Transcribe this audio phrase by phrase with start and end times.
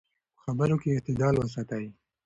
[0.35, 1.85] په خبرو کې اعتدال وساتئ.